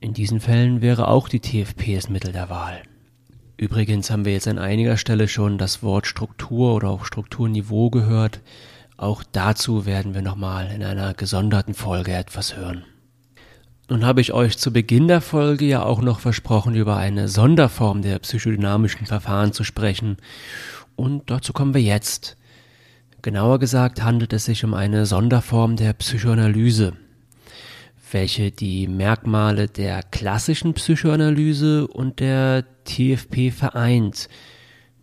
In 0.00 0.12
diesen 0.14 0.40
Fällen 0.40 0.80
wäre 0.80 1.08
auch 1.08 1.28
die 1.28 1.40
TFP 1.40 1.94
das 1.94 2.08
Mittel 2.08 2.32
der 2.32 2.50
Wahl. 2.50 2.82
Übrigens 3.56 4.10
haben 4.10 4.24
wir 4.24 4.32
jetzt 4.32 4.48
an 4.48 4.58
einiger 4.58 4.96
Stelle 4.96 5.28
schon 5.28 5.58
das 5.58 5.82
Wort 5.82 6.06
Struktur 6.06 6.74
oder 6.74 6.88
auch 6.88 7.04
Strukturniveau 7.04 7.90
gehört. 7.90 8.40
Auch 9.02 9.24
dazu 9.24 9.84
werden 9.84 10.14
wir 10.14 10.22
nochmal 10.22 10.70
in 10.70 10.84
einer 10.84 11.12
gesonderten 11.12 11.74
Folge 11.74 12.12
etwas 12.12 12.56
hören. 12.56 12.84
Nun 13.88 14.06
habe 14.06 14.20
ich 14.20 14.32
euch 14.32 14.58
zu 14.58 14.72
Beginn 14.72 15.08
der 15.08 15.20
Folge 15.20 15.64
ja 15.64 15.82
auch 15.82 16.00
noch 16.00 16.20
versprochen, 16.20 16.76
über 16.76 16.98
eine 16.98 17.26
Sonderform 17.26 18.02
der 18.02 18.20
psychodynamischen 18.20 19.06
Verfahren 19.06 19.52
zu 19.52 19.64
sprechen. 19.64 20.18
Und 20.94 21.32
dazu 21.32 21.52
kommen 21.52 21.74
wir 21.74 21.82
jetzt. 21.82 22.36
Genauer 23.22 23.58
gesagt 23.58 24.04
handelt 24.04 24.32
es 24.32 24.44
sich 24.44 24.64
um 24.64 24.72
eine 24.72 25.04
Sonderform 25.04 25.74
der 25.74 25.94
Psychoanalyse, 25.94 26.92
welche 28.12 28.52
die 28.52 28.86
Merkmale 28.86 29.66
der 29.66 30.04
klassischen 30.04 30.74
Psychoanalyse 30.74 31.88
und 31.88 32.20
der 32.20 32.64
TFP 32.84 33.50
vereint, 33.50 34.28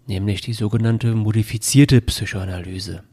nämlich 0.07 0.39
die 0.39 0.53
sogenannte 0.53 1.15
modifizierte 1.15 1.99
Psychoanalyse. 1.99 3.03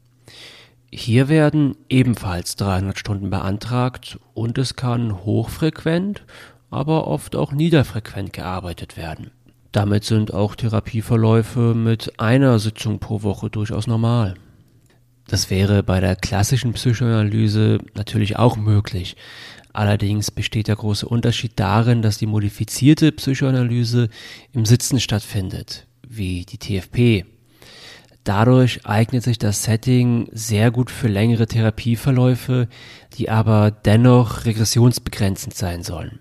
Hier 0.92 1.28
werden 1.28 1.76
ebenfalls 1.88 2.56
300 2.56 2.98
Stunden 2.98 3.30
beantragt 3.30 4.18
und 4.34 4.56
es 4.58 4.76
kann 4.76 5.24
hochfrequent, 5.24 6.24
aber 6.70 7.06
oft 7.06 7.36
auch 7.36 7.52
niederfrequent 7.52 8.32
gearbeitet 8.32 8.96
werden. 8.96 9.30
Damit 9.72 10.04
sind 10.04 10.32
auch 10.32 10.54
Therapieverläufe 10.54 11.74
mit 11.74 12.18
einer 12.18 12.58
Sitzung 12.58 12.98
pro 12.98 13.22
Woche 13.22 13.50
durchaus 13.50 13.86
normal. 13.86 14.34
Das 15.26 15.50
wäre 15.50 15.82
bei 15.82 16.00
der 16.00 16.16
klassischen 16.16 16.72
Psychoanalyse 16.72 17.78
natürlich 17.94 18.38
auch 18.38 18.56
möglich. 18.56 19.16
Allerdings 19.72 20.30
besteht 20.30 20.68
der 20.68 20.76
große 20.76 21.06
Unterschied 21.06 21.52
darin, 21.56 22.00
dass 22.00 22.16
die 22.16 22.26
modifizierte 22.26 23.12
Psychoanalyse 23.12 24.08
im 24.52 24.64
Sitzen 24.64 25.00
stattfindet, 25.00 25.86
wie 26.08 26.46
die 26.46 26.58
TFP. 26.58 27.26
Dadurch 28.26 28.84
eignet 28.84 29.22
sich 29.22 29.38
das 29.38 29.62
Setting 29.62 30.28
sehr 30.32 30.72
gut 30.72 30.90
für 30.90 31.06
längere 31.06 31.46
Therapieverläufe, 31.46 32.66
die 33.16 33.30
aber 33.30 33.70
dennoch 33.70 34.46
regressionsbegrenzend 34.46 35.54
sein 35.54 35.84
sollen. 35.84 36.18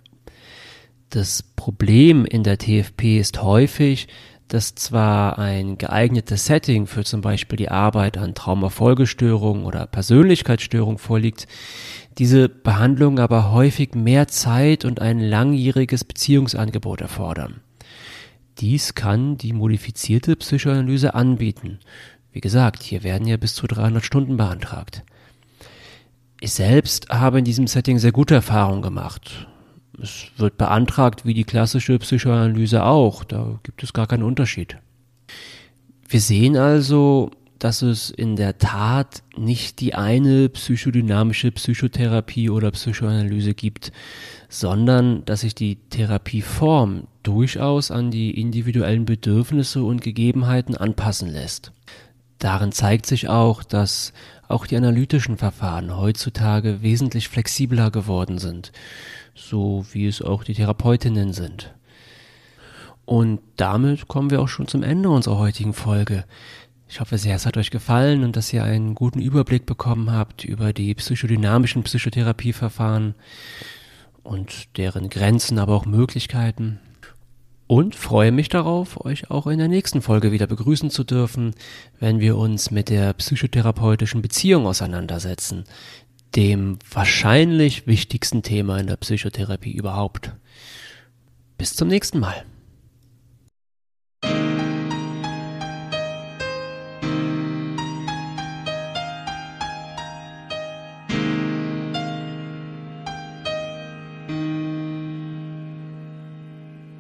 Das 1.09 1.41
Problem 1.41 2.23
in 2.23 2.43
der 2.43 2.59
TFP 2.59 3.17
ist 3.17 3.41
häufig, 3.41 4.07
dass 4.47 4.75
zwar 4.75 5.39
ein 5.39 5.79
geeignetes 5.79 6.45
Setting 6.45 6.85
für 6.85 7.03
zum 7.03 7.21
Beispiel 7.21 7.57
die 7.57 7.71
Arbeit 7.71 8.19
an 8.19 8.35
Traumafolgestörungen 8.35 9.65
oder 9.65 9.87
Persönlichkeitsstörungen 9.87 10.99
vorliegt, 10.99 11.47
diese 12.19 12.49
Behandlungen 12.49 13.17
aber 13.17 13.51
häufig 13.51 13.95
mehr 13.95 14.27
Zeit 14.27 14.85
und 14.85 15.01
ein 15.01 15.19
langjähriges 15.19 16.03
Beziehungsangebot 16.03 17.01
erfordern. 17.01 17.61
Dies 18.59 18.95
kann 18.95 19.37
die 19.37 19.53
modifizierte 19.53 20.35
Psychoanalyse 20.35 21.13
anbieten. 21.13 21.79
Wie 22.31 22.41
gesagt, 22.41 22.83
hier 22.83 23.03
werden 23.03 23.27
ja 23.27 23.37
bis 23.37 23.55
zu 23.55 23.67
300 23.67 24.03
Stunden 24.03 24.37
beantragt. 24.37 25.03
Ich 26.39 26.51
selbst 26.51 27.09
habe 27.09 27.39
in 27.39 27.45
diesem 27.45 27.67
Setting 27.67 27.97
sehr 27.97 28.11
gute 28.11 28.35
Erfahrungen 28.35 28.81
gemacht. 28.81 29.47
Es 30.01 30.27
wird 30.37 30.57
beantragt 30.57 31.25
wie 31.25 31.33
die 31.33 31.45
klassische 31.45 31.97
Psychoanalyse 31.97 32.83
auch, 32.83 33.23
da 33.23 33.59
gibt 33.63 33.83
es 33.83 33.93
gar 33.93 34.07
keinen 34.07 34.23
Unterschied. 34.23 34.77
Wir 36.07 36.19
sehen 36.19 36.57
also, 36.57 37.31
dass 37.59 37.81
es 37.81 38.09
in 38.09 38.35
der 38.35 38.57
Tat 38.57 39.23
nicht 39.37 39.79
die 39.79 39.95
eine 39.95 40.49
psychodynamische 40.49 41.51
Psychotherapie 41.51 42.49
oder 42.49 42.71
Psychoanalyse 42.71 43.53
gibt, 43.53 43.91
sondern 44.49 45.23
dass 45.25 45.41
sich 45.41 45.55
die 45.55 45.77
Therapieform 45.89 47.07
durchaus 47.23 47.91
an 47.91 48.11
die 48.11 48.39
individuellen 48.39 49.05
Bedürfnisse 49.05 49.83
und 49.83 50.01
Gegebenheiten 50.01 50.75
anpassen 50.75 51.29
lässt. 51.29 51.71
Darin 52.39 52.71
zeigt 52.71 53.05
sich 53.05 53.29
auch, 53.29 53.63
dass 53.63 54.13
auch 54.47 54.67
die 54.67 54.77
analytischen 54.77 55.37
Verfahren 55.37 55.97
heutzutage 55.97 56.81
wesentlich 56.81 57.29
flexibler 57.29 57.89
geworden 57.89 58.37
sind, 58.37 58.71
so 59.33 59.85
wie 59.91 60.05
es 60.05 60.21
auch 60.21 60.43
die 60.43 60.53
Therapeutinnen 60.53 61.33
sind. 61.33 61.73
Und 63.05 63.39
damit 63.55 64.07
kommen 64.07 64.31
wir 64.31 64.41
auch 64.41 64.47
schon 64.47 64.67
zum 64.67 64.83
Ende 64.83 65.09
unserer 65.09 65.37
heutigen 65.37 65.73
Folge. 65.73 66.25
Ich 66.87 66.99
hoffe 66.99 67.17
sehr, 67.17 67.35
es 67.35 67.45
hat 67.45 67.57
euch 67.57 67.71
gefallen 67.71 68.23
und 68.23 68.35
dass 68.35 68.53
ihr 68.53 68.63
einen 68.63 68.93
guten 68.93 69.19
Überblick 69.19 69.65
bekommen 69.65 70.11
habt 70.11 70.45
über 70.45 70.71
die 70.71 70.93
psychodynamischen 70.93 71.83
Psychotherapieverfahren 71.83 73.15
und 74.23 74.77
deren 74.77 75.09
Grenzen, 75.09 75.57
aber 75.57 75.75
auch 75.75 75.85
Möglichkeiten. 75.85 76.79
Und 77.67 77.95
freue 77.95 78.31
mich 78.31 78.49
darauf, 78.49 79.03
euch 79.03 79.31
auch 79.31 79.47
in 79.47 79.57
der 79.57 79.67
nächsten 79.67 80.03
Folge 80.03 80.31
wieder 80.31 80.45
begrüßen 80.45 80.91
zu 80.91 81.03
dürfen, 81.03 81.55
wenn 81.99 82.19
wir 82.19 82.37
uns 82.37 82.69
mit 82.69 82.89
der 82.89 83.13
psychotherapeutischen 83.13 84.21
Beziehung 84.21 84.67
auseinandersetzen, 84.67 85.63
dem 86.35 86.77
wahrscheinlich 86.91 87.87
wichtigsten 87.87 88.43
Thema 88.43 88.77
in 88.77 88.85
der 88.85 88.97
Psychotherapie 88.97 89.71
überhaupt. 89.71 90.33
Bis 91.57 91.75
zum 91.75 91.87
nächsten 91.87 92.19
Mal. 92.19 92.45